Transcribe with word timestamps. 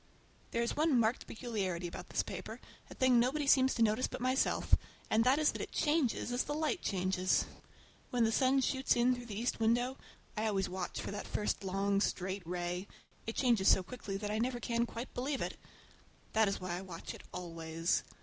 There 0.49 0.63
is 0.63 0.75
one 0.75 0.99
marked 0.99 1.27
peculiarity 1.27 1.85
about 1.85 2.09
this 2.09 2.23
paper, 2.23 2.59
a 2.89 2.95
thing 2.95 3.19
nobody 3.19 3.45
seems 3.45 3.75
to 3.75 3.83
notice 3.83 4.07
but 4.07 4.19
myself, 4.19 4.73
and 5.11 5.23
that 5.25 5.37
is 5.37 5.51
that 5.51 5.61
it 5.61 5.71
changes 5.71 6.31
as 6.31 6.45
the 6.45 6.55
light 6.55 6.81
changes. 6.81 7.45
When 8.09 8.23
the 8.23 8.31
sun 8.31 8.61
shoots 8.61 8.95
in 8.95 9.13
through 9.13 9.27
the 9.27 9.39
east 9.39 9.59
window—I 9.59 10.47
always 10.47 10.67
watch 10.67 10.99
for 10.99 11.11
that 11.11 11.27
first 11.27 11.63
long, 11.63 12.01
straight 12.01 12.41
ray—it 12.47 13.35
changes 13.35 13.67
so 13.67 13.83
quickly 13.83 14.17
that 14.17 14.31
I 14.31 14.39
never 14.39 14.59
can 14.59 14.87
quite 14.87 15.13
believe 15.13 15.39
it. 15.39 15.55
That 16.33 16.47
is 16.47 16.59
why 16.59 16.77
I 16.79 16.81
watch 16.81 17.13
it 17.13 17.21
always. 17.31 18.01